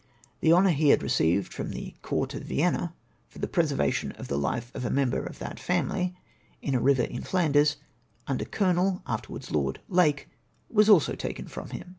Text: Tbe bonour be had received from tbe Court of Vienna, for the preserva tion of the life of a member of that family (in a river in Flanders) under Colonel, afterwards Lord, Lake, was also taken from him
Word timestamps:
Tbe 0.41 0.49
bonour 0.49 0.75
be 0.75 0.89
had 0.89 1.03
received 1.03 1.53
from 1.53 1.69
tbe 1.73 2.01
Court 2.01 2.33
of 2.33 2.41
Vienna, 2.41 2.95
for 3.27 3.37
the 3.37 3.47
preserva 3.47 3.93
tion 3.93 4.13
of 4.13 4.29
the 4.29 4.37
life 4.39 4.73
of 4.73 4.83
a 4.83 4.89
member 4.89 5.23
of 5.23 5.37
that 5.37 5.59
family 5.59 6.15
(in 6.59 6.73
a 6.73 6.79
river 6.81 7.03
in 7.03 7.21
Flanders) 7.21 7.75
under 8.25 8.45
Colonel, 8.45 9.03
afterwards 9.05 9.51
Lord, 9.51 9.79
Lake, 9.87 10.27
was 10.71 10.89
also 10.89 11.13
taken 11.13 11.47
from 11.47 11.69
him 11.69 11.85